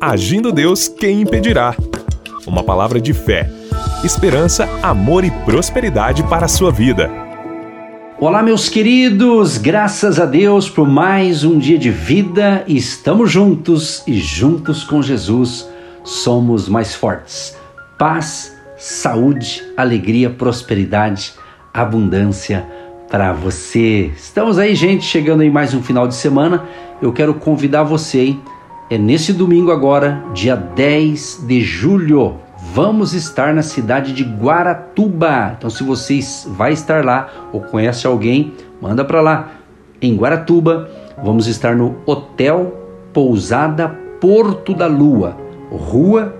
Agindo 0.00 0.50
Deus, 0.50 0.88
quem 0.88 1.20
impedirá? 1.20 1.76
Uma 2.46 2.64
palavra 2.64 2.98
de 2.98 3.12
fé, 3.12 3.50
esperança, 4.02 4.66
amor 4.82 5.24
e 5.24 5.30
prosperidade 5.30 6.22
para 6.22 6.46
a 6.46 6.48
sua 6.48 6.72
vida. 6.72 7.10
Olá, 8.18 8.42
meus 8.42 8.70
queridos, 8.70 9.58
graças 9.58 10.18
a 10.18 10.24
Deus 10.24 10.70
por 10.70 10.88
mais 10.88 11.44
um 11.44 11.58
dia 11.58 11.78
de 11.78 11.90
vida. 11.90 12.64
Estamos 12.66 13.30
juntos 13.30 14.02
e 14.06 14.18
juntos 14.18 14.82
com 14.82 15.02
Jesus 15.02 15.68
somos 16.02 16.66
mais 16.66 16.94
fortes. 16.94 17.54
Paz, 17.98 18.56
saúde, 18.78 19.62
alegria, 19.76 20.30
prosperidade, 20.30 21.34
abundância 21.74 22.66
para 23.10 23.34
você. 23.34 24.10
Estamos 24.16 24.58
aí, 24.58 24.74
gente, 24.74 25.04
chegando 25.04 25.42
em 25.42 25.50
mais 25.50 25.74
um 25.74 25.82
final 25.82 26.08
de 26.08 26.14
semana. 26.14 26.64
Eu 27.02 27.12
quero 27.12 27.34
convidar 27.34 27.82
você, 27.82 28.20
hein? 28.20 28.40
É 28.90 28.98
nesse 28.98 29.32
domingo 29.32 29.70
agora, 29.70 30.24
dia 30.34 30.56
10 30.56 31.44
de 31.46 31.60
julho. 31.60 32.38
Vamos 32.74 33.14
estar 33.14 33.54
na 33.54 33.62
cidade 33.62 34.12
de 34.12 34.24
Guaratuba. 34.24 35.54
Então, 35.56 35.70
se 35.70 35.84
vocês 35.84 36.44
vai 36.56 36.72
estar 36.72 37.04
lá 37.04 37.28
ou 37.52 37.60
conhece 37.60 38.04
alguém, 38.04 38.52
manda 38.82 39.04
para 39.04 39.20
lá. 39.20 39.52
Em 40.02 40.16
Guaratuba, 40.16 40.90
vamos 41.22 41.46
estar 41.46 41.76
no 41.76 41.98
Hotel 42.04 42.76
Pousada 43.12 43.88
Porto 44.20 44.74
da 44.74 44.88
Lua, 44.88 45.36
Rua 45.70 46.34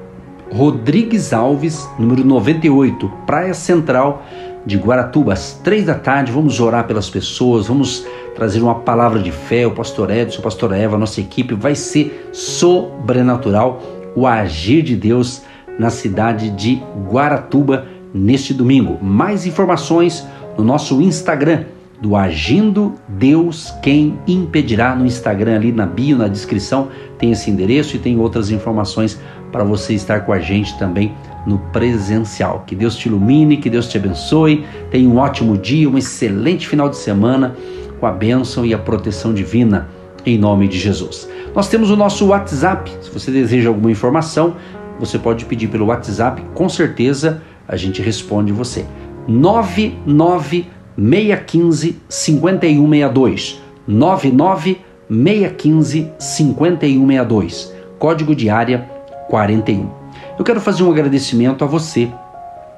Rodrigues 0.53 1.33
Alves, 1.33 1.89
número 1.97 2.25
98, 2.25 3.09
Praia 3.25 3.55
Central 3.55 4.25
de 4.67 4.77
Guaratuba, 4.77 5.33
às 5.33 5.55
três 5.55 5.87
da 5.87 5.95
tarde. 5.95 6.33
Vamos 6.33 6.59
orar 6.59 6.87
pelas 6.87 7.09
pessoas, 7.09 7.69
vamos 7.69 8.05
trazer 8.35 8.61
uma 8.61 8.77
palavra 8.77 9.19
de 9.19 9.33
fé. 9.33 9.67
O 9.67 9.73
pastor 9.73 10.11
Edson, 10.11 10.41
o 10.41 10.43
pastor 10.43 10.73
Eva, 10.73 10.99
nossa 10.99 11.21
equipe 11.21 11.55
vai 11.55 11.75
ser 11.75 12.29
sobrenatural 12.33 13.83
o 14.15 14.27
agir 14.27 14.83
de 14.83 14.97
Deus 14.97 15.43
na 15.79 15.91
cidade 15.91 16.51
de 16.51 16.83
Guaratuba 17.09 17.87
neste 18.13 18.53
domingo. 18.53 18.99
Mais 19.03 19.47
informações 19.47 20.27
no 20.57 20.65
nosso 20.65 21.01
Instagram 21.01 21.65
do 22.01 22.17
Agindo 22.17 22.95
Deus 23.07 23.73
Quem 23.83 24.19
Impedirá 24.27 24.97
no 24.97 25.05
Instagram 25.05 25.57
ali 25.57 25.71
na 25.71 25.85
bio, 25.85 26.17
na 26.17 26.29
descrição, 26.29 26.89
tem 27.19 27.33
esse 27.33 27.51
endereço 27.51 27.97
e 27.97 27.99
tem 27.99 28.19
outras 28.19 28.51
informações 28.51 29.21
para 29.53 29.65
você 29.65 29.95
estar 29.95 30.21
com 30.21 30.33
a 30.33 30.39
gente 30.39 30.79
também 30.79 31.15
no 31.47 31.59
presencial. 31.73 32.65
Que 32.67 32.75
Deus 32.75 32.97
te 32.97 33.09
ilumine, 33.09 33.59
que 33.59 33.69
Deus 33.69 33.89
te 33.89 33.99
abençoe. 33.99 34.65
Tenha 34.91 35.09
um 35.09 35.19
ótimo 35.19 35.59
dia, 35.59 35.89
um 35.89 35.99
excelente 35.99 36.67
final 36.67 36.89
de 36.89 36.97
semana 36.97 37.55
com 38.01 38.07
a 38.07 38.11
bênção 38.11 38.65
e 38.65 38.75
a 38.75 38.79
proteção 38.79 39.35
divina 39.35 39.89
em 40.25 40.39
nome 40.39 40.67
de 40.67 40.79
Jesus. 40.79 41.29
Nós 41.55 41.69
temos 41.69 41.91
o 41.91 41.97
nosso 41.97 42.29
WhatsApp. 42.29 42.91
Se 43.03 43.11
você 43.11 43.31
deseja 43.31 43.69
alguma 43.69 43.91
informação, 43.91 44.57
você 44.99 45.19
pode 45.19 45.45
pedir 45.45 45.69
pelo 45.69 45.85
WhatsApp, 45.87 46.43
com 46.55 46.67
certeza 46.69 47.43
a 47.69 47.77
gente 47.77 48.03
responde 48.03 48.53
você. 48.53 48.85
99615 49.29 52.01
5162. 52.09 53.63
99615 53.87 56.11
5162. 56.19 57.73
Código 57.99 58.35
de 58.35 58.51
área 58.51 58.91
41. 59.29 59.89
Eu 60.39 60.45
quero 60.45 60.61
fazer 60.61 60.83
um 60.83 60.91
agradecimento 60.91 61.65
a 61.65 61.67
você 61.67 62.11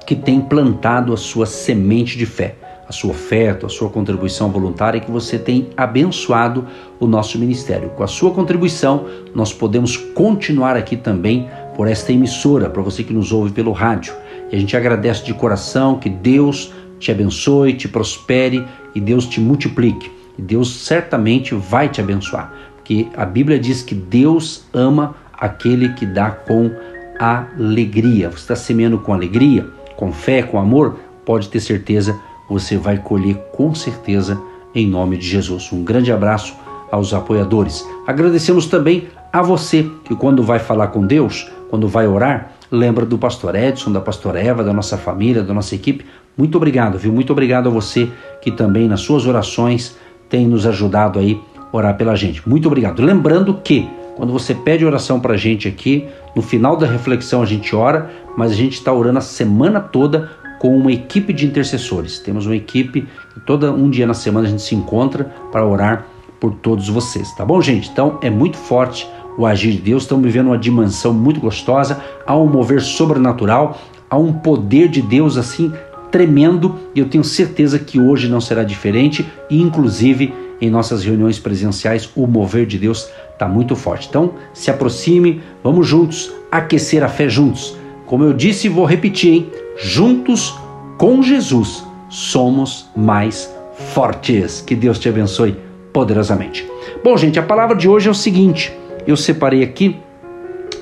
que 0.07 0.14
tem 0.17 0.41
plantado 0.41 1.12
a 1.12 1.17
sua 1.17 1.47
semente 1.47 2.19
de 2.19 2.27
fé, 2.27 2.57
a 2.88 2.92
sua 2.92 3.11
oferta, 3.11 3.66
a 3.66 3.69
sua 3.69 3.88
contribuição 3.88 4.50
voluntária 4.50 5.00
que 5.00 5.11
você 5.11 5.38
tem 5.38 5.70
abençoado 5.77 6.66
o 6.98 7.06
nosso 7.06 7.39
ministério. 7.39 7.91
Com 7.91 8.02
a 8.02 8.06
sua 8.06 8.33
contribuição, 8.33 9.06
nós 9.34 9.52
podemos 9.52 9.97
continuar 9.97 10.77
aqui 10.77 10.97
também 10.97 11.48
por 11.77 11.89
esta 11.89 12.12
emissora, 12.12 12.69
para 12.69 12.83
você 12.83 13.02
que 13.02 13.12
nos 13.12 13.33
ouve 13.33 13.52
pelo 13.52 13.72
rádio. 13.72 14.14
E 14.50 14.56
a 14.56 14.58
gente 14.58 14.77
agradece 14.77 15.24
de 15.24 15.33
coração 15.33 15.98
que 15.98 16.11
Deus 16.11 16.72
te 16.98 17.11
abençoe, 17.11 17.74
te 17.74 17.89
prospere 17.89 18.64
e 18.95 19.01
Deus 19.01 19.27
te 19.27 19.40
multiplique. 19.40 20.11
E 20.39 20.42
Deus 20.42 20.84
certamente 20.84 21.55
vai 21.55 21.89
te 21.89 22.01
abençoar, 22.01 22.52
porque 22.77 23.08
a 23.17 23.24
Bíblia 23.24 23.58
diz 23.58 23.83
que 23.83 23.95
Deus 23.95 24.64
ama 24.73 25.14
aquele 25.33 25.92
que 25.95 26.07
dá 26.07 26.30
com 26.30 26.70
alegria. 27.18 28.30
Você 28.30 28.39
está 28.39 28.57
semeando 28.57 28.98
com 28.98 29.12
alegria, 29.12 29.67
com 29.96 30.12
fé, 30.12 30.42
com 30.42 30.58
amor? 30.58 30.98
Pode 31.24 31.48
ter 31.48 31.61
certeza, 31.61 32.18
você 32.48 32.77
vai 32.77 32.98
colher 32.98 33.36
com 33.53 33.75
certeza 33.75 34.41
em 34.75 34.86
nome 34.86 35.17
de 35.17 35.27
Jesus. 35.27 35.73
Um 35.73 35.83
grande 35.83 36.13
abraço 36.13 36.55
aos 36.91 37.14
apoiadores. 37.14 37.86
Agradecemos 38.07 38.67
também 38.67 39.08
a 39.33 39.41
você 39.41 39.91
que, 40.05 40.14
quando 40.14 40.42
vai 40.42 40.58
falar 40.58 40.89
com 40.89 41.07
Deus, 41.07 41.51
quando 41.70 41.89
vai 41.89 42.07
orar, 42.07 42.52
lembra 42.70 43.07
do 43.07 43.17
pastor 43.17 43.55
Edson, 43.55 43.91
da 43.91 44.01
pastora 44.01 44.41
Eva, 44.41 44.63
da 44.63 44.73
nossa 44.73 44.98
família, 44.98 45.42
da 45.42 45.55
nossa 45.55 45.75
equipe. 45.75 46.05
Muito 46.36 46.57
obrigado, 46.57 46.98
viu? 46.98 47.13
Muito 47.13 47.33
obrigado 47.33 47.69
a 47.69 47.70
você 47.70 48.11
que 48.41 48.51
também 48.51 48.89
nas 48.89 49.01
suas 49.01 49.27
orações 49.27 49.97
tem 50.29 50.47
nos 50.47 50.67
ajudado 50.67 51.19
aí 51.19 51.41
a 51.57 51.77
orar 51.77 51.97
pela 51.97 52.14
gente. 52.14 52.47
Muito 52.48 52.67
obrigado. 52.67 53.02
Lembrando 53.02 53.55
que 53.55 53.89
quando 54.17 54.33
você 54.33 54.55
pede 54.55 54.85
oração 54.85 55.19
para 55.19 55.35
a 55.35 55.36
gente 55.36 55.67
aqui, 55.67 56.07
no 56.36 56.42
final 56.42 56.77
da 56.77 56.86
reflexão 56.86 57.42
a 57.42 57.47
gente 57.47 57.75
ora, 57.75 58.11
mas 58.36 58.52
a 58.52 58.55
gente 58.55 58.75
está 58.75 58.92
orando 58.92 59.19
a 59.19 59.23
semana 59.23 59.81
toda 59.81 60.31
com 60.62 60.77
uma 60.77 60.92
equipe 60.92 61.33
de 61.33 61.45
intercessores. 61.45 62.20
Temos 62.20 62.46
uma 62.46 62.55
equipe 62.55 63.05
que 63.34 63.40
todo 63.40 63.68
um 63.73 63.90
dia 63.90 64.06
na 64.06 64.14
semana 64.14 64.46
a 64.46 64.50
gente 64.50 64.62
se 64.62 64.77
encontra 64.77 65.24
para 65.50 65.67
orar 65.67 66.06
por 66.39 66.55
todos 66.55 66.89
vocês, 66.89 67.33
tá 67.33 67.45
bom, 67.45 67.61
gente? 67.61 67.90
Então 67.90 68.20
é 68.23 68.30
muito 68.30 68.56
forte 68.56 69.08
o 69.36 69.45
agir 69.45 69.72
de 69.72 69.78
Deus, 69.78 70.05
estamos 70.05 70.24
vivendo 70.24 70.46
uma 70.46 70.58
dimensão 70.58 71.12
muito 71.12 71.40
gostosa, 71.40 72.01
há 72.24 72.36
um 72.36 72.46
mover 72.46 72.80
sobrenatural, 72.80 73.77
há 74.08 74.17
um 74.17 74.33
poder 74.33 74.86
de 74.86 75.02
Deus 75.02 75.36
assim 75.36 75.72
tremendo 76.12 76.77
e 76.95 77.01
eu 77.01 77.08
tenho 77.08 77.24
certeza 77.24 77.77
que 77.77 77.98
hoje 77.98 78.28
não 78.28 78.40
será 78.40 78.62
diferente 78.62 79.27
e 79.51 79.61
inclusive 79.61 80.33
em 80.61 80.70
nossas 80.70 81.02
reuniões 81.02 81.40
presenciais 81.40 82.08
o 82.14 82.24
mover 82.24 82.67
de 82.67 82.78
Deus 82.78 83.11
está 83.33 83.48
muito 83.48 83.74
forte. 83.74 84.06
Então, 84.08 84.34
se 84.55 84.70
aproxime, 84.70 85.40
vamos 85.64 85.89
juntos 85.89 86.33
aquecer 86.52 87.02
a 87.02 87.08
fé 87.08 87.28
juntos. 87.28 87.82
Como 88.12 88.24
eu 88.24 88.34
disse 88.34 88.67
e 88.67 88.68
vou 88.68 88.84
repetir, 88.84 89.33
hein? 89.33 89.50
juntos 89.78 90.55
com 90.98 91.23
Jesus 91.23 91.83
somos 92.11 92.86
mais 92.95 93.50
fortes. 93.95 94.61
Que 94.61 94.74
Deus 94.74 94.98
te 94.98 95.08
abençoe 95.08 95.56
poderosamente. 95.95 96.68
Bom, 97.02 97.17
gente, 97.17 97.39
a 97.39 97.42
palavra 97.42 97.74
de 97.74 97.89
hoje 97.89 98.08
é 98.08 98.11
o 98.11 98.14
seguinte: 98.14 98.70
eu 99.06 99.17
separei 99.17 99.62
aqui 99.62 99.96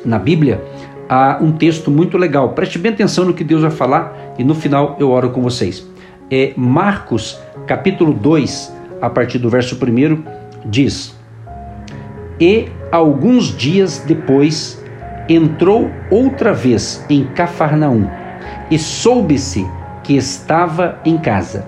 na 0.04 0.18
Bíblia 0.18 0.60
há 1.08 1.38
um 1.40 1.52
texto 1.52 1.88
muito 1.88 2.18
legal. 2.18 2.48
Preste 2.48 2.80
bem 2.80 2.90
atenção 2.90 3.24
no 3.24 3.32
que 3.32 3.44
Deus 3.44 3.62
vai 3.62 3.70
falar 3.70 4.34
e 4.36 4.42
no 4.42 4.56
final 4.56 4.96
eu 4.98 5.10
oro 5.10 5.30
com 5.30 5.40
vocês. 5.40 5.86
É 6.28 6.52
Marcos, 6.56 7.38
capítulo 7.64 8.12
2, 8.12 8.74
a 9.00 9.08
partir 9.08 9.38
do 9.38 9.48
verso 9.48 9.76
1, 9.76 10.68
diz: 10.68 11.14
e, 12.40 12.68
alguns 12.90 13.56
dias 13.56 14.02
depois, 14.04 14.79
entrou 15.30 15.88
outra 16.10 16.52
vez 16.52 17.06
em 17.08 17.24
Cafarnaum, 17.24 18.08
e 18.68 18.76
soube-se 18.76 19.64
que 20.02 20.16
estava 20.16 20.98
em 21.04 21.16
casa. 21.16 21.64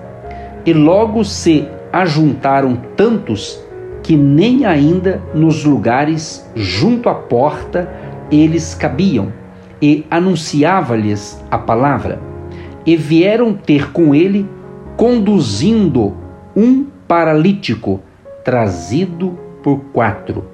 E 0.65 0.73
logo 0.73 1.23
se 1.23 1.65
ajuntaram 1.91 2.75
tantos 2.97 3.63
que 4.01 4.17
nem 4.17 4.65
ainda 4.65 5.21
nos 5.33 5.63
lugares 5.63 6.45
junto 6.53 7.07
à 7.07 7.15
porta 7.15 7.89
eles 8.29 8.75
cabiam, 8.75 9.31
e 9.81 10.05
anunciava-lhes 10.11 11.41
a 11.49 11.57
palavra. 11.57 12.19
E 12.85 12.97
vieram 12.97 13.53
ter 13.53 13.93
com 13.93 14.13
ele, 14.13 14.45
conduzindo 14.97 16.13
um 16.53 16.85
paralítico, 17.07 18.01
trazido 18.43 19.37
por 19.61 19.79
quatro 19.93 20.45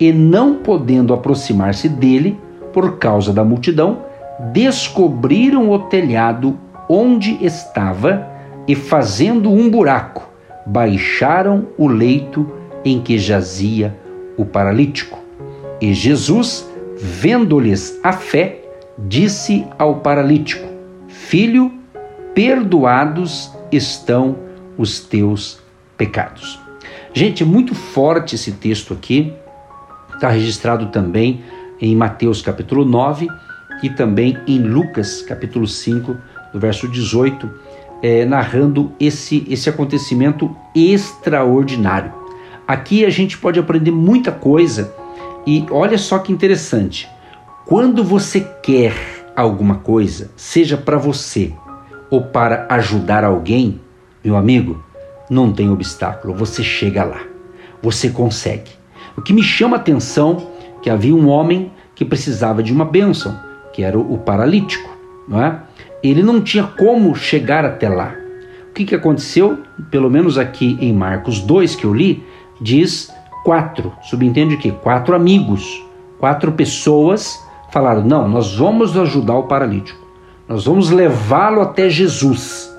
e 0.00 0.12
não 0.12 0.56
podendo 0.56 1.12
aproximar-se 1.12 1.88
dele 1.88 2.38
por 2.78 2.96
causa 2.96 3.32
da 3.32 3.42
multidão, 3.42 4.04
descobriram 4.52 5.68
o 5.68 5.80
telhado 5.80 6.56
onde 6.88 7.44
estava 7.44 8.24
e, 8.68 8.76
fazendo 8.76 9.50
um 9.50 9.68
buraco, 9.68 10.28
baixaram 10.64 11.66
o 11.76 11.88
leito 11.88 12.48
em 12.84 13.00
que 13.00 13.18
jazia 13.18 13.98
o 14.36 14.44
paralítico. 14.44 15.18
E 15.80 15.92
Jesus, 15.92 16.70
vendo-lhes 16.96 17.98
a 18.04 18.12
fé, 18.12 18.60
disse 18.96 19.66
ao 19.76 19.96
paralítico: 19.96 20.68
Filho, 21.08 21.72
perdoados 22.32 23.52
estão 23.72 24.36
os 24.76 25.00
teus 25.00 25.58
pecados. 25.96 26.60
Gente, 27.12 27.44
muito 27.44 27.74
forte 27.74 28.36
esse 28.36 28.52
texto 28.52 28.94
aqui. 28.94 29.32
Está 30.14 30.28
registrado 30.28 30.86
também 30.86 31.42
em 31.80 31.94
Mateus 31.94 32.42
capítulo 32.42 32.84
9 32.84 33.28
e 33.82 33.90
também 33.90 34.36
em 34.46 34.58
Lucas 34.58 35.22
capítulo 35.22 35.66
5, 35.66 36.16
do 36.52 36.58
verso 36.58 36.88
18, 36.88 37.50
é, 38.02 38.24
narrando 38.24 38.92
esse, 38.98 39.46
esse 39.48 39.68
acontecimento 39.68 40.54
extraordinário. 40.74 42.12
Aqui 42.66 43.04
a 43.04 43.10
gente 43.10 43.38
pode 43.38 43.58
aprender 43.58 43.90
muita 43.90 44.30
coisa 44.30 44.92
e 45.46 45.64
olha 45.70 45.96
só 45.96 46.18
que 46.18 46.32
interessante. 46.32 47.08
Quando 47.66 48.02
você 48.02 48.40
quer 48.62 48.94
alguma 49.36 49.76
coisa, 49.76 50.30
seja 50.36 50.76
para 50.76 50.98
você 50.98 51.52
ou 52.10 52.22
para 52.22 52.66
ajudar 52.70 53.24
alguém, 53.24 53.80
meu 54.24 54.36
amigo, 54.36 54.82
não 55.30 55.52
tem 55.52 55.70
obstáculo, 55.70 56.34
você 56.34 56.62
chega 56.62 57.04
lá, 57.04 57.20
você 57.82 58.10
consegue. 58.10 58.70
O 59.16 59.22
que 59.22 59.32
me 59.32 59.42
chama 59.42 59.76
atenção 59.76 60.48
que 60.88 60.90
havia 60.90 61.14
um 61.14 61.28
homem 61.28 61.70
que 61.94 62.02
precisava 62.02 62.62
de 62.62 62.72
uma 62.72 62.86
bênção, 62.86 63.38
que 63.74 63.82
era 63.82 63.98
o 63.98 64.16
paralítico, 64.16 64.88
não 65.28 65.42
é? 65.42 65.60
Ele 66.02 66.22
não 66.22 66.40
tinha 66.40 66.64
como 66.64 67.14
chegar 67.14 67.62
até 67.62 67.90
lá. 67.90 68.14
O 68.70 68.72
que, 68.72 68.86
que 68.86 68.94
aconteceu? 68.94 69.58
Pelo 69.90 70.08
menos 70.08 70.38
aqui 70.38 70.78
em 70.80 70.94
Marcos 70.94 71.40
2 71.40 71.76
que 71.76 71.84
eu 71.84 71.92
li, 71.92 72.24
diz 72.58 73.12
quatro, 73.44 73.92
subentende 74.00 74.56
que 74.56 74.72
quatro 74.72 75.14
amigos, 75.14 75.84
quatro 76.18 76.52
pessoas 76.52 77.38
falaram: 77.70 78.02
"Não, 78.02 78.26
nós 78.26 78.56
vamos 78.56 78.96
ajudar 78.96 79.34
o 79.34 79.42
paralítico. 79.42 80.00
Nós 80.48 80.64
vamos 80.64 80.88
levá-lo 80.88 81.60
até 81.60 81.90
Jesus." 81.90 82.74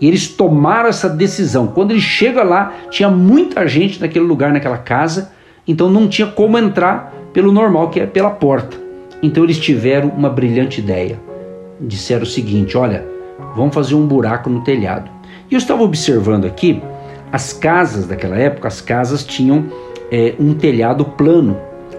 E 0.00 0.06
eles 0.06 0.28
tomaram 0.28 0.88
essa 0.88 1.08
decisão. 1.08 1.66
Quando 1.66 1.90
ele 1.90 2.00
chega 2.00 2.44
lá, 2.44 2.72
tinha 2.88 3.10
muita 3.10 3.66
gente 3.66 4.00
naquele 4.00 4.26
lugar, 4.26 4.52
naquela 4.52 4.78
casa, 4.78 5.32
então 5.66 5.90
não 5.90 6.06
tinha 6.06 6.28
como 6.28 6.56
entrar 6.56 7.17
pelo 7.32 7.52
normal, 7.52 7.90
que 7.90 8.00
é 8.00 8.06
pela 8.06 8.30
porta. 8.30 8.76
Então 9.22 9.44
eles 9.44 9.58
tiveram 9.58 10.08
uma 10.08 10.30
brilhante 10.30 10.80
ideia. 10.80 11.18
Disseram 11.80 12.22
o 12.22 12.26
seguinte: 12.26 12.76
olha, 12.76 13.04
vamos 13.56 13.74
fazer 13.74 13.94
um 13.94 14.06
buraco 14.06 14.48
no 14.48 14.62
telhado. 14.62 15.10
E 15.50 15.54
eu 15.54 15.58
estava 15.58 15.82
observando 15.82 16.44
aqui, 16.44 16.82
as 17.32 17.52
casas 17.52 18.06
daquela 18.06 18.36
época, 18.36 18.68
as 18.68 18.80
casas 18.80 19.24
tinham 19.24 19.66
é, 20.10 20.34
um 20.38 20.54
telhado 20.54 21.04
plano, 21.04 21.56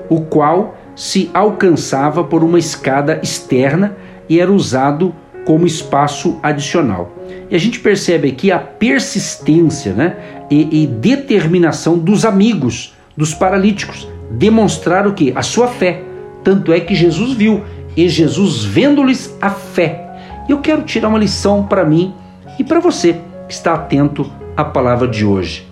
o 0.09 0.21
qual 0.21 0.75
se 0.95 1.29
alcançava 1.33 2.23
por 2.23 2.43
uma 2.43 2.59
escada 2.59 3.19
externa 3.23 3.95
e 4.27 4.39
era 4.39 4.51
usado 4.51 5.13
como 5.45 5.65
espaço 5.65 6.37
adicional. 6.43 7.11
E 7.49 7.55
a 7.55 7.57
gente 7.57 7.79
percebe 7.79 8.29
aqui 8.29 8.51
a 8.51 8.59
persistência 8.59 9.93
né, 9.93 10.17
e, 10.51 10.83
e 10.83 10.87
determinação 10.87 11.97
dos 11.97 12.25
amigos, 12.25 12.93
dos 13.15 13.33
paralíticos, 13.33 14.07
demonstrar 14.29 15.07
o 15.07 15.13
que? 15.13 15.33
A 15.35 15.41
sua 15.41 15.67
fé. 15.67 16.03
Tanto 16.43 16.71
é 16.71 16.79
que 16.79 16.95
Jesus 16.95 17.33
viu, 17.33 17.63
e 17.95 18.07
Jesus 18.07 18.63
vendo-lhes 18.63 19.35
a 19.41 19.49
fé. 19.49 20.45
Eu 20.47 20.59
quero 20.59 20.83
tirar 20.83 21.09
uma 21.09 21.19
lição 21.19 21.63
para 21.63 21.83
mim 21.83 22.13
e 22.57 22.63
para 22.63 22.79
você 22.79 23.19
que 23.47 23.53
está 23.53 23.73
atento 23.73 24.29
à 24.55 24.63
palavra 24.63 25.07
de 25.07 25.25
hoje. 25.25 25.67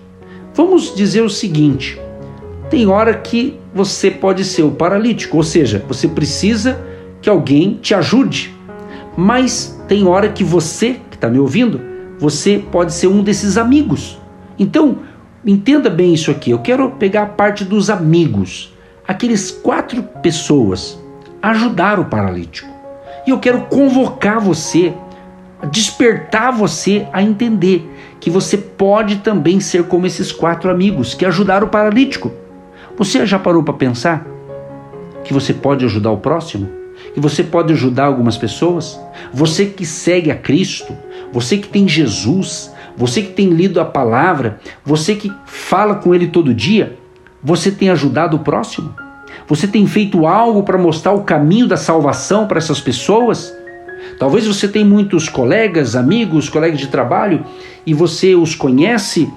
Vamos 0.54 0.96
dizer 0.96 1.22
o 1.22 1.30
seguinte: 1.30 2.00
tem 2.70 2.88
hora 2.88 3.14
que 3.14 3.60
você 3.74 4.12
pode 4.12 4.44
ser 4.44 4.64
o 4.64 4.72
paralítico, 4.72 5.38
ou 5.38 5.44
seja, 5.44 5.84
você 5.88 6.08
precisa 6.08 6.80
que 7.22 7.30
alguém 7.30 7.80
te 7.82 7.94
ajude. 7.94 8.54
Mas 9.16 9.80
tem 9.88 10.06
hora 10.06 10.30
que 10.30 10.44
você, 10.44 11.00
que 11.10 11.16
está 11.16 11.30
me 11.30 11.40
ouvindo, 11.40 11.82
você 12.20 12.62
pode 12.72 12.94
ser 12.94 13.08
um 13.08 13.24
desses 13.24 13.58
amigos. 13.58 14.20
Então, 14.60 15.00
entenda 15.46 15.90
bem 15.90 16.14
isso 16.14 16.32
aqui. 16.32 16.52
Eu 16.52 16.60
quero 16.60 16.92
pegar 16.92 17.24
a 17.24 17.28
parte 17.28 17.64
dos 17.64 17.90
amigos. 17.90 18.74
Aqueles 19.08 19.52
quatro 19.52 20.04
pessoas 20.22 21.00
ajudaram 21.42 22.04
o 22.04 22.08
paralítico. 22.08 22.70
E 23.26 23.30
eu 23.30 23.40
quero 23.40 23.62
convocar 23.64 24.40
você, 24.40 24.94
despertar 25.72 26.52
você 26.52 27.08
a 27.12 27.22
entender 27.22 27.90
que 28.20 28.30
você 28.30 28.58
pode 28.58 29.18
também 29.18 29.60
ser 29.60 29.84
como 29.84 30.06
esses 30.06 30.32
quatro 30.32 30.70
amigos 30.70 31.14
que 31.14 31.26
ajudaram 31.26 31.68
o 31.68 31.70
paralítico. 31.70 32.32
Você 32.98 33.26
já 33.26 33.38
parou 33.38 33.64
para 33.64 33.74
pensar 33.74 34.26
que 35.24 35.34
você 35.34 35.54
pode 35.54 35.86
ajudar 35.86 36.12
o 36.12 36.18
próximo? 36.18 36.70
Que 37.14 37.20
você 37.20 37.44
pode 37.44 37.74
ajudar 37.74 38.06
algumas 38.06 38.38
pessoas? 38.38 39.00
Você 39.32 39.66
que 39.66 39.86
segue 39.86 40.32
a 40.32 40.36
Cristo, 40.36 40.96
você 41.32 41.58
que 41.58 41.68
tem 41.68 41.88
Jesus, 41.88 42.72
você 42.98 43.22
que 43.22 43.34
tem 43.34 43.50
lido 43.50 43.80
a 43.80 43.86
palavra, 43.86 44.60
você 44.84 45.14
que 45.14 45.32
fala 45.46 45.96
com 45.96 46.16
ele 46.16 46.28
todo 46.28 46.52
dia, 46.52 46.98
você 47.44 47.70
tem 47.70 47.92
ajudado 47.92 48.36
o 48.36 48.40
próximo? 48.40 48.94
Você 49.48 49.68
tem 49.68 49.86
feito 49.86 50.26
algo 50.26 50.64
para 50.64 50.80
mostrar 50.80 51.14
o 51.14 51.22
caminho 51.22 51.68
da 51.68 51.78
salvação 51.78 52.48
para 52.48 52.58
essas 52.58 52.82
pessoas? 52.82 53.54
Talvez 54.18 54.48
você 54.48 54.68
tenha 54.68 54.86
muitos 54.86 55.30
colegas, 55.30 55.96
amigos, 55.96 56.50
colegas 56.50 56.80
de 56.80 56.88
trabalho 56.88 57.46
e 57.86 57.94
você 57.94 58.34
os 58.34 58.56
conhece 58.56 59.32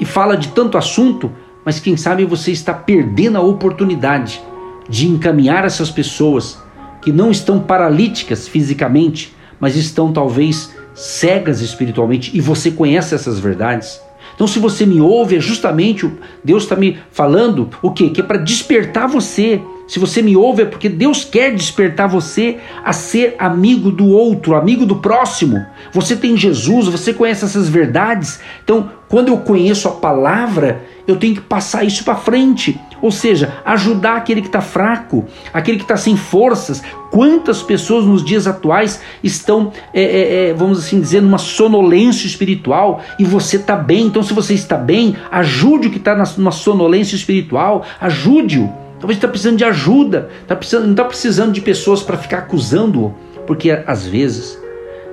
e 0.00 0.06
fala 0.06 0.34
de 0.34 0.48
tanto 0.48 0.78
assunto, 0.78 1.30
mas 1.64 1.78
quem 1.78 1.98
sabe 1.98 2.24
você 2.24 2.50
está 2.50 2.72
perdendo 2.72 3.36
a 3.36 3.42
oportunidade 3.42 4.40
de 4.88 5.06
encaminhar 5.06 5.66
essas 5.66 5.90
pessoas 5.90 6.58
que 7.02 7.12
não 7.12 7.30
estão 7.30 7.60
paralíticas 7.60 8.48
fisicamente, 8.48 9.36
mas 9.60 9.76
estão 9.76 10.12
talvez 10.12 10.74
cegas 10.96 11.60
espiritualmente 11.60 12.30
e 12.34 12.40
você 12.40 12.70
conhece 12.70 13.14
essas 13.14 13.38
verdades. 13.38 14.00
Então, 14.34 14.46
se 14.46 14.58
você 14.58 14.84
me 14.84 15.00
ouve, 15.00 15.36
é 15.36 15.40
justamente 15.40 16.10
Deus 16.42 16.64
está 16.64 16.76
me 16.76 16.98
falando 17.10 17.70
o 17.80 17.90
quê? 17.90 18.10
Que 18.10 18.20
é 18.20 18.24
para 18.24 18.38
despertar 18.38 19.06
você. 19.06 19.60
Se 19.86 19.98
você 19.98 20.20
me 20.20 20.36
ouve, 20.36 20.62
é 20.62 20.66
porque 20.66 20.88
Deus 20.88 21.24
quer 21.24 21.54
despertar 21.54 22.08
você 22.08 22.58
a 22.84 22.92
ser 22.92 23.36
amigo 23.38 23.90
do 23.90 24.08
outro, 24.08 24.54
amigo 24.54 24.84
do 24.84 24.96
próximo. 24.96 25.64
Você 25.92 26.16
tem 26.16 26.36
Jesus, 26.36 26.86
você 26.86 27.14
conhece 27.14 27.44
essas 27.44 27.68
verdades. 27.68 28.40
Então, 28.62 28.90
quando 29.08 29.28
eu 29.28 29.38
conheço 29.38 29.88
a 29.88 29.92
palavra, 29.92 30.82
eu 31.06 31.16
tenho 31.16 31.36
que 31.36 31.40
passar 31.40 31.84
isso 31.84 32.04
para 32.04 32.16
frente. 32.16 32.78
Ou 33.06 33.12
seja, 33.12 33.58
ajudar 33.64 34.16
aquele 34.16 34.40
que 34.40 34.48
está 34.48 34.60
fraco, 34.60 35.26
aquele 35.54 35.76
que 35.76 35.84
está 35.84 35.96
sem 35.96 36.16
forças. 36.16 36.82
Quantas 37.12 37.62
pessoas 37.62 38.04
nos 38.04 38.24
dias 38.24 38.48
atuais 38.48 39.00
estão, 39.22 39.72
é, 39.94 40.02
é, 40.02 40.48
é, 40.48 40.52
vamos 40.52 40.80
assim 40.80 41.00
dizer, 41.00 41.22
numa 41.22 41.38
sonolência 41.38 42.26
espiritual 42.26 43.00
e 43.16 43.22
você 43.22 43.58
está 43.58 43.76
bem. 43.76 44.06
Então, 44.06 44.24
se 44.24 44.34
você 44.34 44.54
está 44.54 44.76
bem, 44.76 45.14
ajude 45.30 45.86
o 45.86 45.90
que 45.92 45.98
está 45.98 46.16
numa 46.36 46.50
sonolência 46.50 47.14
espiritual, 47.14 47.84
ajude-o. 48.00 48.72
Talvez 48.98 49.18
está 49.18 49.28
precisando 49.28 49.58
de 49.58 49.64
ajuda, 49.64 50.28
tá 50.48 50.56
precisando, 50.56 50.86
não 50.86 50.90
está 50.90 51.04
precisando 51.04 51.52
de 51.52 51.60
pessoas 51.60 52.02
para 52.02 52.16
ficar 52.16 52.38
acusando-o, 52.38 53.14
porque 53.46 53.70
às 53.86 54.04
vezes 54.04 54.60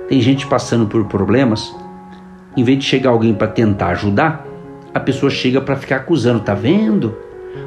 tem 0.08 0.20
gente 0.20 0.48
passando 0.48 0.86
por 0.86 1.04
problemas, 1.04 1.72
em 2.56 2.64
vez 2.64 2.76
de 2.76 2.86
chegar 2.86 3.10
alguém 3.10 3.32
para 3.32 3.46
tentar 3.46 3.90
ajudar, 3.90 4.44
a 4.92 4.98
pessoa 4.98 5.30
chega 5.30 5.60
para 5.60 5.76
ficar 5.76 5.96
acusando, 5.98 6.40
tá 6.40 6.54
vendo? 6.54 7.16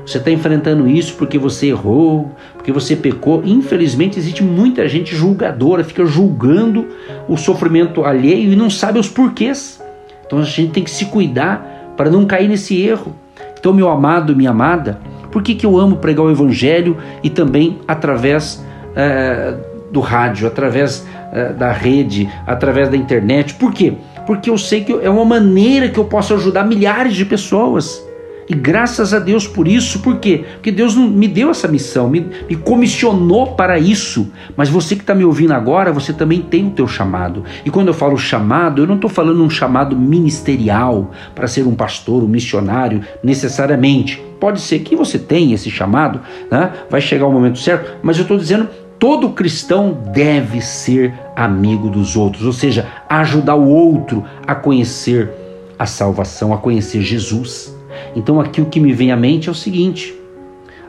Você 0.05 0.17
está 0.17 0.31
enfrentando 0.31 0.87
isso 0.87 1.15
porque 1.15 1.37
você 1.37 1.67
errou, 1.67 2.31
porque 2.53 2.71
você 2.71 2.95
pecou. 2.95 3.41
Infelizmente, 3.45 4.17
existe 4.17 4.43
muita 4.43 4.87
gente 4.87 5.15
julgadora, 5.15 5.83
fica 5.83 6.05
julgando 6.05 6.87
o 7.27 7.37
sofrimento 7.37 8.03
alheio 8.03 8.51
e 8.51 8.55
não 8.55 8.69
sabe 8.69 8.99
os 8.99 9.09
porquês. 9.09 9.83
Então 10.25 10.39
a 10.39 10.43
gente 10.43 10.71
tem 10.71 10.83
que 10.83 10.91
se 10.91 11.05
cuidar 11.05 11.93
para 11.95 12.09
não 12.09 12.25
cair 12.25 12.47
nesse 12.47 12.81
erro. 12.81 13.15
Então, 13.59 13.73
meu 13.73 13.89
amado, 13.89 14.35
minha 14.35 14.51
amada, 14.51 14.99
por 15.31 15.41
que, 15.41 15.55
que 15.55 15.65
eu 15.65 15.77
amo 15.77 15.97
pregar 15.97 16.25
o 16.25 16.31
Evangelho 16.31 16.97
e 17.23 17.29
também 17.29 17.79
através 17.87 18.63
é, 18.95 19.55
do 19.91 19.99
rádio, 19.99 20.47
através 20.47 21.05
é, 21.31 21.53
da 21.53 21.71
rede, 21.71 22.29
através 22.45 22.89
da 22.89 22.95
internet? 22.95 23.55
Por 23.55 23.73
quê? 23.73 23.93
porque 24.27 24.49
eu 24.49 24.57
sei 24.57 24.83
que 24.83 24.91
é 24.91 25.09
uma 25.09 25.23
maneira 25.23 25.87
que 25.87 25.97
eu 25.97 26.03
posso 26.03 26.33
ajudar 26.33 26.65
milhares 26.65 27.15
de 27.15 27.23
pessoas. 27.23 28.05
E 28.49 28.55
graças 28.55 29.13
a 29.13 29.19
Deus 29.19 29.45
por 29.45 29.67
isso, 29.67 29.99
por 29.99 30.19
quê? 30.19 30.45
Porque 30.53 30.71
Deus 30.71 30.95
me 30.95 31.27
deu 31.27 31.49
essa 31.49 31.67
missão, 31.67 32.09
me, 32.09 32.25
me 32.49 32.55
comissionou 32.55 33.55
para 33.55 33.77
isso. 33.77 34.31
Mas 34.55 34.69
você 34.69 34.95
que 34.95 35.01
está 35.01 35.13
me 35.13 35.25
ouvindo 35.25 35.53
agora, 35.53 35.91
você 35.91 36.13
também 36.13 36.41
tem 36.41 36.67
o 36.67 36.71
teu 36.71 36.87
chamado. 36.87 37.43
E 37.65 37.69
quando 37.69 37.89
eu 37.89 37.93
falo 37.93 38.17
chamado, 38.17 38.81
eu 38.81 38.87
não 38.87 38.95
estou 38.95 39.09
falando 39.09 39.43
um 39.43 39.49
chamado 39.49 39.97
ministerial 39.97 41.11
para 41.35 41.47
ser 41.47 41.67
um 41.67 41.75
pastor, 41.75 42.23
um 42.23 42.27
missionário, 42.27 43.01
necessariamente. 43.21 44.21
Pode 44.39 44.61
ser 44.61 44.79
que 44.79 44.95
você 44.95 45.19
tenha 45.19 45.55
esse 45.55 45.69
chamado, 45.69 46.21
né? 46.49 46.71
vai 46.89 47.01
chegar 47.01 47.27
o 47.27 47.31
momento 47.31 47.59
certo, 47.59 47.97
mas 48.01 48.17
eu 48.17 48.21
estou 48.21 48.37
dizendo 48.37 48.69
Todo 48.99 49.29
cristão 49.29 49.95
deve 50.11 50.59
ser 50.59 51.13
amigo 51.35 51.87
dos 51.87 52.17
outros, 52.17 52.45
ou 52.45 52.53
seja, 52.53 52.87
ajudar 53.07 53.53
o 53.53 53.69
outro 53.69 54.25
a 54.45 54.55
conhecer 54.55 55.29
a 55.77 55.85
salvação, 55.85 56.51
a 56.51 56.57
conhecer 56.57 57.01
Jesus. 57.01 57.76
Então, 58.15 58.39
aqui 58.39 58.61
o 58.61 58.65
que 58.65 58.79
me 58.79 58.93
vem 58.93 59.11
à 59.11 59.17
mente 59.17 59.49
é 59.49 59.51
o 59.51 59.55
seguinte: 59.55 60.13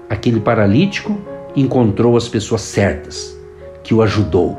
aquele 0.08 0.40
paralítico 0.40 1.18
encontrou 1.54 2.16
as 2.16 2.28
pessoas 2.28 2.62
certas, 2.62 3.36
que 3.82 3.94
o 3.94 4.02
ajudou, 4.02 4.58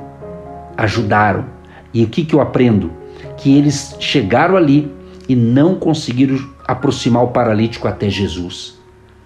ajudaram. 0.77 1.45
E 1.93 2.03
o 2.03 2.07
que, 2.07 2.25
que 2.25 2.33
eu 2.33 2.41
aprendo? 2.41 2.91
Que 3.37 3.57
eles 3.57 3.95
chegaram 3.99 4.55
ali 4.55 4.91
e 5.27 5.35
não 5.35 5.75
conseguiram 5.75 6.37
aproximar 6.67 7.23
o 7.23 7.29
paralítico 7.29 7.87
até 7.87 8.09
Jesus. 8.09 8.77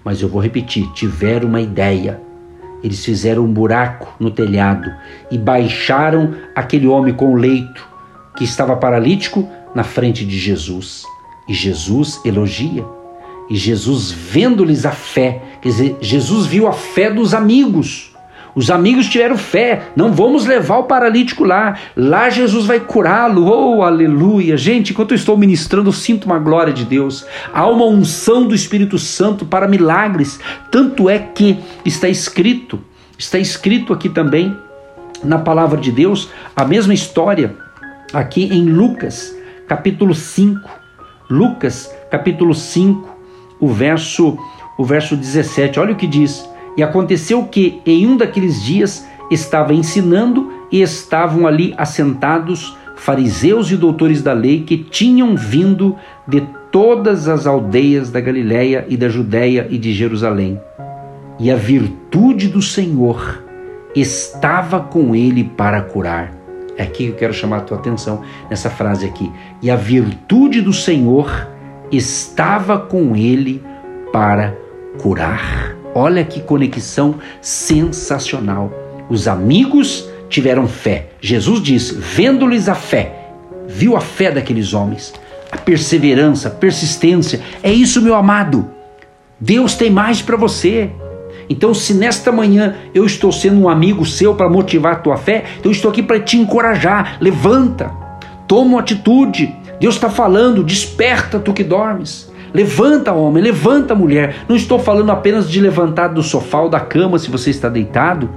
Mas 0.04 0.22
eu 0.22 0.30
vou 0.30 0.42
repetir: 0.42 0.92
tiveram 0.94 1.48
uma 1.48 1.62
ideia 1.62 2.22
eles 2.84 3.04
fizeram 3.06 3.46
um 3.46 3.54
buraco 3.54 4.14
no 4.20 4.30
telhado 4.30 4.94
e 5.32 5.38
baixaram 5.38 6.36
aquele 6.54 6.86
homem 6.86 7.14
com 7.14 7.32
o 7.32 7.36
leito 7.36 7.88
que 8.36 8.44
estava 8.44 8.76
paralítico 8.76 9.48
na 9.74 9.84
frente 9.84 10.26
de 10.26 10.38
Jesus. 10.38 11.04
E 11.48 11.54
Jesus 11.54 12.20
elogia. 12.26 12.84
E 13.50 13.56
Jesus, 13.56 14.12
vendo-lhes 14.12 14.86
a 14.86 14.92
fé, 14.92 15.42
quer 15.62 15.70
dizer, 15.70 15.98
Jesus 16.02 16.46
viu 16.46 16.68
a 16.68 16.74
fé 16.74 17.12
dos 17.12 17.34
amigos, 17.34 18.14
Os 18.56 18.70
amigos 18.70 19.08
tiveram 19.08 19.36
fé, 19.36 19.88
não 19.96 20.12
vamos 20.14 20.46
levar 20.46 20.78
o 20.78 20.84
paralítico 20.84 21.44
lá. 21.44 21.76
Lá 21.96 22.30
Jesus 22.30 22.66
vai 22.66 22.80
curá-lo. 22.80 23.48
Oh, 23.48 23.82
aleluia. 23.82 24.56
Gente, 24.56 24.92
enquanto 24.92 25.12
eu 25.12 25.16
estou 25.16 25.36
ministrando, 25.36 25.92
sinto 25.92 26.26
uma 26.26 26.38
glória 26.38 26.72
de 26.72 26.86
Deus. 26.86 27.26
Há 27.52 27.68
uma 27.68 27.86
unção 27.86 28.48
do 28.48 28.54
Espírito 28.54 29.00
Santo 29.00 29.46
para 29.46 29.68
milagres. 29.68 30.40
Tanto 30.70 31.10
é 31.10 31.18
que 31.18 31.58
está 31.84 32.08
escrito, 32.08 32.80
está 33.18 33.40
escrito 33.40 33.92
aqui 33.92 34.08
também 34.08 34.56
na 35.24 35.40
palavra 35.40 35.80
de 35.80 35.92
Deus, 35.92 36.30
a 36.56 36.66
mesma 36.66 36.94
história 36.94 37.56
aqui 38.14 38.44
em 38.44 38.66
Lucas, 38.66 39.36
capítulo 39.68 40.14
5. 40.14 40.70
Lucas, 41.30 41.90
capítulo 42.12 42.54
5, 42.54 43.13
o 43.64 43.68
verso 43.68 44.38
o 44.78 44.84
verso 44.84 45.16
17. 45.16 45.80
Olha 45.80 45.94
o 45.94 45.96
que 45.96 46.08
diz: 46.08 46.50
e 46.76 46.84
aconteceu 46.84 47.44
que, 47.44 47.82
em 47.86 48.08
um 48.08 48.18
daqueles 48.18 48.62
dias, 48.64 49.08
estava 49.30 49.74
ensinando 49.74 50.52
e 50.72 50.82
estavam 50.82 51.48
ali 51.48 51.74
assentados 51.78 52.76
fariseus 52.96 53.72
e 53.72 53.78
doutores 53.78 54.22
da 54.22 54.34
lei 54.34 54.62
que 54.62 54.78
tinham 54.78 55.36
vindo 55.36 55.96
de 56.28 56.42
todas 56.72 57.28
as 57.28 57.46
aldeias 57.46 58.10
da 58.10 58.20
Galiléia 58.20 58.86
e 58.90 58.98
da 58.98 59.08
Judéia 59.08 59.68
e 59.70 59.78
de 59.78 59.94
Jerusalém. 59.94 60.60
E 61.40 61.52
a 61.52 61.56
virtude 61.56 62.48
do 62.48 62.62
Senhor 62.62 63.44
estava 63.96 64.80
com 64.80 65.16
ele 65.16 65.44
para 65.44 65.82
curar. 65.82 66.34
É 66.76 66.84
aqui 66.84 67.06
que 67.06 67.12
eu 67.12 67.16
quero 67.16 67.34
chamar 67.34 67.58
a 67.58 67.62
tua 67.62 67.78
atenção 67.78 68.22
nessa 68.50 68.70
frase 68.70 69.06
aqui. 69.06 69.32
E 69.62 69.70
a 69.70 69.76
virtude 69.76 70.62
do 70.62 70.74
Senhor 70.74 71.53
estava 71.96 72.78
com 72.78 73.16
ele 73.16 73.62
para 74.12 74.56
curar. 75.02 75.76
Olha 75.96 76.24
que 76.24 76.42
conexão 76.42 77.16
sensacional. 77.42 78.72
Os 79.10 79.28
amigos 79.28 80.10
tiveram 80.30 80.68
fé. 80.68 81.10
Jesus 81.22 81.62
diz: 81.62 81.92
vendo-lhes 81.92 82.68
a 82.68 82.76
fé, 82.76 83.30
viu 83.68 83.96
a 83.96 84.02
fé 84.02 84.32
daqueles 84.32 84.74
homens, 84.74 85.14
a 85.52 85.58
perseverança, 85.58 86.48
a 86.48 86.52
persistência. 86.52 87.42
É 87.62 87.72
isso, 87.72 88.02
meu 88.02 88.16
amado. 88.16 88.70
Deus 89.40 89.76
tem 89.76 89.90
mais 89.90 90.22
para 90.22 90.38
você. 90.38 90.90
Então, 91.50 91.74
se 91.74 91.94
nesta 91.94 92.32
manhã 92.32 92.76
eu 92.94 93.06
estou 93.06 93.32
sendo 93.32 93.62
um 93.62 93.70
amigo 93.70 94.06
seu 94.06 94.34
para 94.34 94.50
motivar 94.50 94.94
a 94.94 95.00
tua 95.00 95.18
fé, 95.18 95.44
eu 95.64 95.72
estou 95.72 95.92
aqui 95.92 96.02
para 96.02 96.20
te 96.20 96.38
encorajar. 96.38 97.18
Levanta, 97.20 97.92
toma 98.48 98.72
uma 98.72 98.80
atitude. 98.80 99.54
Deus 99.84 99.96
está 99.96 100.10
falando, 100.10 100.64
desperta 100.64 101.38
tu 101.38 101.52
que 101.52 101.62
dormes. 101.62 102.32
Levanta, 102.54 103.12
homem, 103.12 103.44
levanta, 103.44 103.94
mulher. 103.94 104.46
Não 104.48 104.56
estou 104.56 104.80
falando 104.80 105.12
apenas 105.12 105.52
de 105.52 105.60
levantar 105.60 106.08
do 106.08 106.24
sofá 106.24 106.62
ou 106.62 106.70
da 106.70 106.80
cama 106.80 107.20
se 107.20 107.30
você 107.30 107.50
está 107.50 107.68
deitado, 107.68 108.30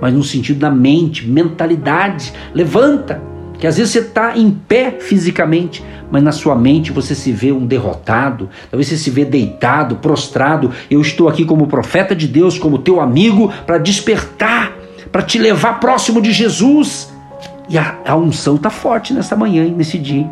mas 0.00 0.12
no 0.12 0.24
sentido 0.24 0.58
da 0.58 0.68
mente, 0.68 1.28
mentalidade. 1.28 2.32
Levanta, 2.52 3.22
que 3.56 3.68
às 3.68 3.76
vezes 3.76 3.92
você 3.92 4.00
está 4.00 4.36
em 4.36 4.50
pé 4.50 4.96
fisicamente, 4.98 5.80
mas 6.10 6.24
na 6.24 6.32
sua 6.32 6.56
mente 6.56 6.90
você 6.90 7.14
se 7.14 7.30
vê 7.30 7.52
um 7.52 7.64
derrotado, 7.64 8.50
talvez 8.68 8.88
você 8.88 8.96
se 8.96 9.10
vê 9.10 9.24
deitado, 9.24 9.94
prostrado. 9.94 10.72
Eu 10.90 11.00
estou 11.00 11.28
aqui 11.28 11.44
como 11.44 11.68
profeta 11.68 12.16
de 12.16 12.26
Deus, 12.26 12.58
como 12.58 12.78
teu 12.78 13.00
amigo, 13.00 13.52
para 13.64 13.78
despertar, 13.78 14.72
para 15.12 15.22
te 15.22 15.38
levar 15.38 15.78
próximo 15.78 16.20
de 16.20 16.32
Jesus. 16.32 17.14
E 17.68 17.78
a, 17.78 17.96
a 18.04 18.16
unção 18.16 18.56
está 18.56 18.70
forte 18.70 19.14
nessa 19.14 19.36
manhã, 19.36 19.68
nesse 19.68 19.96
dia 19.96 20.28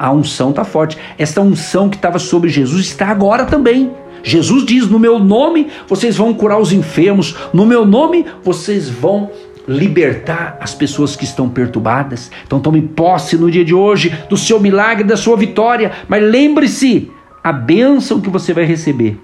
a 0.00 0.10
unção 0.10 0.48
está 0.48 0.64
forte. 0.64 0.96
Essa 1.18 1.42
unção 1.42 1.90
que 1.90 1.96
estava 1.96 2.18
sobre 2.18 2.48
Jesus 2.48 2.86
está 2.86 3.08
agora 3.08 3.44
também. 3.44 3.90
Jesus 4.22 4.64
diz: 4.64 4.88
No 4.88 4.98
meu 4.98 5.18
nome 5.18 5.68
vocês 5.86 6.16
vão 6.16 6.32
curar 6.32 6.58
os 6.58 6.72
enfermos, 6.72 7.36
no 7.52 7.66
meu 7.66 7.84
nome 7.84 8.24
vocês 8.42 8.88
vão 8.88 9.30
libertar 9.68 10.56
as 10.58 10.74
pessoas 10.74 11.14
que 11.14 11.24
estão 11.24 11.50
perturbadas. 11.50 12.30
Então 12.46 12.60
tome 12.60 12.80
posse 12.80 13.36
no 13.36 13.50
dia 13.50 13.64
de 13.64 13.74
hoje 13.74 14.08
do 14.30 14.38
seu 14.38 14.58
milagre, 14.58 15.04
da 15.04 15.18
sua 15.18 15.36
vitória. 15.36 15.92
Mas 16.08 16.22
lembre-se: 16.22 17.10
a 17.44 17.52
bênção 17.52 18.22
que 18.22 18.30
você 18.30 18.54
vai 18.54 18.64
receber 18.64 19.20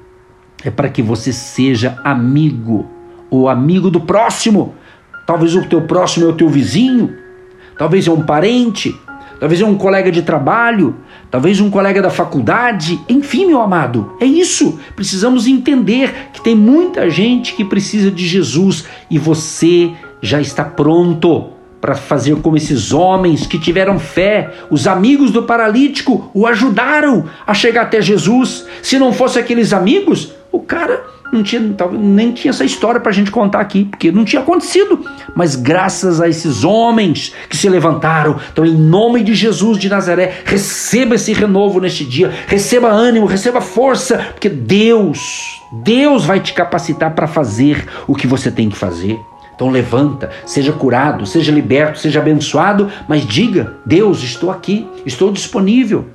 é 0.62 0.70
para 0.70 0.90
que 0.90 1.00
você 1.00 1.32
seja 1.32 1.98
amigo, 2.04 2.86
ou 3.30 3.48
amigo 3.48 3.90
do 3.90 4.02
próximo. 4.02 4.74
Talvez 5.26 5.54
o 5.56 5.64
teu 5.64 5.80
próximo 5.82 6.26
é 6.26 6.28
o 6.28 6.34
teu 6.34 6.50
vizinho, 6.50 7.16
talvez 7.78 8.06
é 8.06 8.12
um 8.12 8.22
parente, 8.22 8.94
talvez 9.38 9.60
é 9.60 9.64
um 9.64 9.76
colega 9.76 10.10
de 10.10 10.22
trabalho, 10.22 10.96
talvez 11.30 11.60
um 11.60 11.70
colega 11.70 12.02
da 12.02 12.10
faculdade, 12.10 13.00
enfim, 13.08 13.46
meu 13.46 13.60
amado, 13.60 14.12
é 14.20 14.24
isso. 14.24 14.78
Precisamos 14.94 15.46
entender 15.46 16.30
que 16.32 16.42
tem 16.42 16.54
muita 16.54 17.08
gente 17.10 17.54
que 17.54 17.64
precisa 17.64 18.10
de 18.10 18.26
Jesus 18.26 18.84
e 19.10 19.18
você 19.18 19.92
já 20.20 20.40
está 20.40 20.64
pronto 20.64 21.50
para 21.80 21.94
fazer 21.94 22.36
como 22.36 22.56
esses 22.56 22.92
homens 22.92 23.46
que 23.46 23.58
tiveram 23.58 23.98
fé. 23.98 24.50
Os 24.70 24.86
amigos 24.86 25.30
do 25.30 25.42
paralítico 25.42 26.30
o 26.34 26.46
ajudaram 26.46 27.26
a 27.46 27.54
chegar 27.54 27.82
até 27.82 28.00
Jesus. 28.00 28.66
Se 28.82 28.98
não 28.98 29.12
fosse 29.12 29.38
aqueles 29.38 29.72
amigos, 29.72 30.32
o 30.50 30.60
cara 30.60 31.04
não 31.32 31.42
tinha, 31.42 31.62
nem 31.92 32.32
tinha 32.32 32.50
essa 32.50 32.64
história 32.64 33.00
para 33.00 33.10
a 33.10 33.14
gente 33.14 33.30
contar 33.30 33.60
aqui, 33.60 33.84
porque 33.84 34.12
não 34.12 34.24
tinha 34.24 34.42
acontecido. 34.42 35.04
Mas 35.34 35.56
graças 35.56 36.20
a 36.20 36.28
esses 36.28 36.64
homens 36.64 37.32
que 37.48 37.56
se 37.56 37.68
levantaram, 37.68 38.38
então 38.52 38.64
em 38.64 38.74
nome 38.74 39.22
de 39.22 39.34
Jesus 39.34 39.78
de 39.78 39.88
Nazaré, 39.88 40.42
receba 40.44 41.14
esse 41.14 41.32
renovo 41.32 41.80
neste 41.80 42.04
dia, 42.04 42.32
receba 42.46 42.88
ânimo, 42.88 43.26
receba 43.26 43.60
força, 43.60 44.18
porque 44.32 44.48
Deus, 44.48 45.62
Deus 45.72 46.24
vai 46.24 46.40
te 46.40 46.52
capacitar 46.52 47.14
para 47.14 47.26
fazer 47.26 47.86
o 48.06 48.14
que 48.14 48.26
você 48.26 48.50
tem 48.50 48.68
que 48.68 48.76
fazer. 48.76 49.18
Então 49.54 49.70
levanta, 49.70 50.30
seja 50.44 50.70
curado, 50.70 51.24
seja 51.24 51.50
liberto, 51.50 51.98
seja 51.98 52.20
abençoado, 52.20 52.90
mas 53.08 53.26
diga: 53.26 53.74
Deus, 53.86 54.22
estou 54.22 54.50
aqui, 54.50 54.86
estou 55.04 55.32
disponível. 55.32 56.06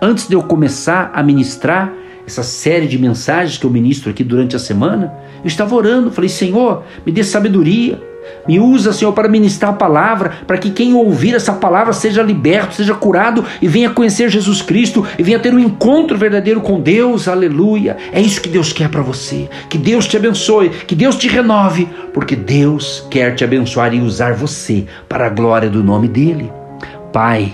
Antes 0.00 0.26
de 0.26 0.34
eu 0.34 0.42
começar 0.42 1.10
a 1.12 1.22
ministrar, 1.22 1.92
essa 2.28 2.42
série 2.42 2.86
de 2.86 2.98
mensagens 2.98 3.58
que 3.58 3.64
eu 3.64 3.70
ministro 3.70 4.10
aqui 4.10 4.22
durante 4.22 4.54
a 4.54 4.58
semana, 4.58 5.12
eu 5.42 5.48
estava 5.48 5.74
orando, 5.74 6.12
falei: 6.12 6.28
Senhor, 6.28 6.84
me 7.04 7.10
dê 7.10 7.24
sabedoria, 7.24 8.00
me 8.46 8.58
usa, 8.58 8.92
Senhor, 8.92 9.12
para 9.12 9.28
ministrar 9.28 9.72
a 9.72 9.76
palavra, 9.76 10.32
para 10.46 10.58
que 10.58 10.70
quem 10.70 10.94
ouvir 10.94 11.34
essa 11.34 11.52
palavra 11.52 11.92
seja 11.92 12.22
liberto, 12.22 12.74
seja 12.74 12.94
curado 12.94 13.44
e 13.60 13.68
venha 13.68 13.90
conhecer 13.90 14.28
Jesus 14.28 14.62
Cristo 14.62 15.06
e 15.18 15.22
venha 15.22 15.38
ter 15.38 15.54
um 15.54 15.58
encontro 15.58 16.16
verdadeiro 16.16 16.60
com 16.60 16.80
Deus. 16.80 17.28
Aleluia. 17.28 17.96
É 18.12 18.20
isso 18.20 18.40
que 18.40 18.48
Deus 18.48 18.72
quer 18.72 18.88
para 18.88 19.02
você. 19.02 19.48
Que 19.68 19.78
Deus 19.78 20.06
te 20.06 20.16
abençoe, 20.16 20.70
que 20.70 20.94
Deus 20.94 21.16
te 21.16 21.28
renove, 21.28 21.88
porque 22.12 22.36
Deus 22.36 23.06
quer 23.10 23.34
te 23.34 23.44
abençoar 23.44 23.94
e 23.94 24.00
usar 24.00 24.34
você 24.34 24.86
para 25.08 25.26
a 25.26 25.30
glória 25.30 25.68
do 25.68 25.82
nome 25.82 26.08
dele. 26.08 26.50
Pai, 27.12 27.52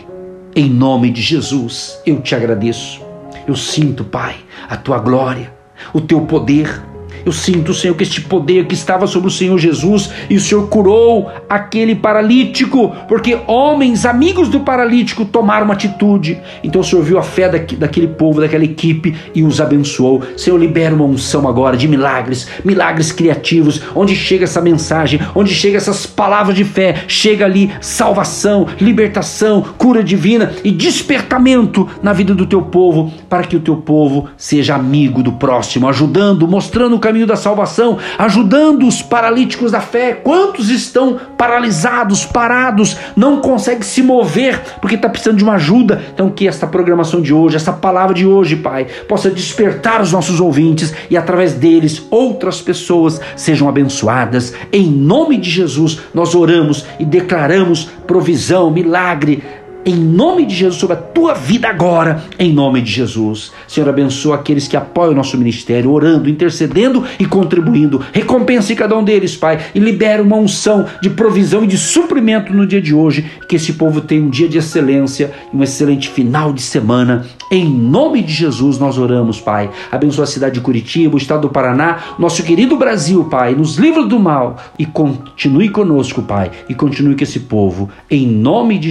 em 0.54 0.70
nome 0.70 1.10
de 1.10 1.20
Jesus, 1.20 2.00
eu 2.06 2.20
te 2.20 2.34
agradeço. 2.34 3.03
Eu 3.46 3.56
sinto, 3.56 4.04
Pai, 4.04 4.36
a 4.68 4.76
tua 4.76 4.98
glória, 4.98 5.52
o 5.92 6.00
teu 6.00 6.22
poder 6.22 6.82
eu 7.24 7.32
sinto, 7.32 7.72
Senhor, 7.72 7.94
que 7.94 8.02
este 8.02 8.20
poder 8.20 8.66
que 8.66 8.74
estava 8.74 9.06
sobre 9.06 9.28
o 9.28 9.30
Senhor 9.30 9.58
Jesus 9.58 10.10
e 10.28 10.36
o 10.36 10.40
Senhor 10.40 10.68
curou 10.68 11.30
aquele 11.48 11.94
paralítico, 11.94 12.94
porque 13.08 13.38
homens, 13.46 14.04
amigos 14.04 14.48
do 14.48 14.60
paralítico, 14.60 15.24
tomaram 15.24 15.64
uma 15.64 15.74
atitude. 15.74 16.38
Então 16.62 16.80
o 16.80 16.84
Senhor 16.84 17.02
viu 17.02 17.18
a 17.18 17.22
fé 17.22 17.48
daquele 17.48 18.08
povo, 18.08 18.40
daquela 18.40 18.64
equipe 18.64 19.14
e 19.34 19.42
os 19.42 19.60
abençoou. 19.60 20.22
Senhor, 20.36 20.58
libera 20.58 20.94
uma 20.94 21.04
unção 21.04 21.48
agora 21.48 21.76
de 21.76 21.88
milagres, 21.88 22.46
milagres 22.64 23.12
criativos, 23.12 23.80
onde 23.94 24.14
chega 24.14 24.44
essa 24.44 24.60
mensagem, 24.60 25.20
onde 25.34 25.54
chega 25.54 25.76
essas 25.76 26.06
palavras 26.06 26.54
de 26.54 26.64
fé, 26.64 27.04
chega 27.06 27.44
ali 27.44 27.72
salvação, 27.80 28.66
libertação, 28.80 29.62
cura 29.78 30.02
divina 30.02 30.52
e 30.62 30.70
despertamento 30.70 31.88
na 32.02 32.12
vida 32.12 32.34
do 32.34 32.46
teu 32.46 32.62
povo, 32.62 33.12
para 33.28 33.44
que 33.44 33.56
o 33.56 33.60
teu 33.60 33.76
povo 33.76 34.28
seja 34.36 34.74
amigo 34.74 35.22
do 35.22 35.32
próximo, 35.32 35.88
ajudando, 35.88 36.46
mostrando 36.46 36.96
o 36.96 36.98
caminho 36.98 37.13
caminho 37.14 37.26
da 37.28 37.36
salvação, 37.36 37.96
ajudando 38.18 38.88
os 38.88 39.00
paralíticos 39.00 39.70
da 39.70 39.80
fé. 39.80 40.14
Quantos 40.14 40.68
estão 40.68 41.20
paralisados, 41.38 42.26
parados, 42.26 42.96
não 43.14 43.40
conseguem 43.40 43.82
se 43.82 44.02
mover 44.02 44.60
porque 44.80 44.96
está 44.96 45.08
precisando 45.08 45.38
de 45.38 45.44
uma 45.44 45.54
ajuda? 45.54 46.02
Então, 46.12 46.28
que 46.28 46.48
esta 46.48 46.66
programação 46.66 47.22
de 47.22 47.32
hoje, 47.32 47.54
essa 47.54 47.72
palavra 47.72 48.12
de 48.12 48.26
hoje, 48.26 48.56
Pai, 48.56 48.88
possa 49.08 49.30
despertar 49.30 50.02
os 50.02 50.10
nossos 50.10 50.40
ouvintes 50.40 50.92
e 51.08 51.16
através 51.16 51.52
deles 51.54 52.04
outras 52.10 52.60
pessoas 52.60 53.20
sejam 53.36 53.68
abençoadas. 53.68 54.52
Em 54.72 54.90
nome 54.90 55.36
de 55.36 55.48
Jesus, 55.48 56.00
nós 56.12 56.34
oramos 56.34 56.84
e 56.98 57.04
declaramos 57.04 57.88
provisão, 58.06 58.72
milagre 58.72 59.40
em 59.84 59.94
nome 59.94 60.46
de 60.46 60.54
Jesus 60.54 60.80
sobre 60.80 60.96
a 60.96 61.00
tua 61.00 61.34
vida 61.34 61.68
agora, 61.68 62.24
em 62.38 62.52
nome 62.52 62.80
de 62.80 62.90
Jesus. 62.90 63.52
Senhor, 63.68 63.88
abençoa 63.88 64.36
aqueles 64.36 64.66
que 64.66 64.76
apoiam 64.76 65.12
o 65.12 65.14
nosso 65.14 65.36
ministério, 65.36 65.90
orando, 65.90 66.28
intercedendo 66.28 67.04
e 67.18 67.26
contribuindo. 67.26 68.00
Recompense 68.12 68.74
cada 68.74 68.96
um 68.96 69.04
deles, 69.04 69.36
Pai, 69.36 69.58
e 69.74 69.78
libera 69.78 70.22
uma 70.22 70.36
unção 70.36 70.86
de 71.02 71.10
provisão 71.10 71.64
e 71.64 71.66
de 71.66 71.76
suprimento 71.76 72.52
no 72.52 72.66
dia 72.66 72.80
de 72.80 72.94
hoje. 72.94 73.30
Que 73.48 73.56
esse 73.56 73.74
povo 73.74 74.00
tenha 74.00 74.22
um 74.22 74.30
dia 74.30 74.48
de 74.48 74.58
excelência 74.58 75.32
e 75.52 75.56
um 75.56 75.62
excelente 75.62 76.08
final 76.08 76.52
de 76.52 76.62
semana. 76.62 77.26
Em 77.50 77.68
nome 77.68 78.22
de 78.22 78.32
Jesus 78.32 78.78
nós 78.78 78.98
oramos, 78.98 79.40
Pai. 79.40 79.70
Abençoa 79.92 80.24
a 80.24 80.26
cidade 80.26 80.54
de 80.54 80.60
Curitiba, 80.60 81.14
o 81.14 81.18
estado 81.18 81.42
do 81.42 81.50
Paraná, 81.50 81.98
nosso 82.18 82.42
querido 82.42 82.76
Brasil, 82.76 83.24
Pai. 83.24 83.54
Nos 83.54 83.76
livra 83.76 84.04
do 84.04 84.18
mal 84.18 84.56
e 84.78 84.86
continue 84.86 85.68
conosco, 85.68 86.22
Pai. 86.22 86.50
E 86.68 86.74
continue 86.74 87.14
com 87.14 87.22
esse 87.22 87.40
povo. 87.40 87.90
Em 88.10 88.26
nome 88.26 88.78
de 88.78 88.90